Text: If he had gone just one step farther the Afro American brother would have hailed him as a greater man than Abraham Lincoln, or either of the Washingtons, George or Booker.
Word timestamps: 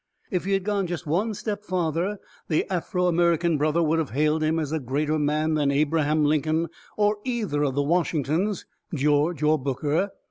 If 0.31 0.45
he 0.45 0.53
had 0.53 0.63
gone 0.63 0.87
just 0.87 1.05
one 1.05 1.35
step 1.35 1.63
farther 1.63 2.17
the 2.47 2.67
Afro 2.73 3.05
American 3.05 3.59
brother 3.59 3.83
would 3.83 3.99
have 3.99 4.09
hailed 4.09 4.41
him 4.41 4.57
as 4.57 4.71
a 4.71 4.79
greater 4.79 5.19
man 5.19 5.53
than 5.53 5.69
Abraham 5.69 6.25
Lincoln, 6.25 6.69
or 6.97 7.19
either 7.23 7.61
of 7.61 7.75
the 7.75 7.83
Washingtons, 7.83 8.65
George 8.95 9.43
or 9.43 9.59
Booker. 9.59 10.09